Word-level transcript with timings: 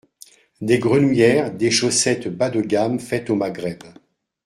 Des 0.61 0.79
grenouillères, 0.79 1.53
des 1.53 1.69
chaussettes 1.69 2.27
bas 2.27 2.49
de 2.49 2.61
gamme, 2.61 2.99
faites 2.99 3.29
au 3.29 3.35
Maghreb 3.35 3.83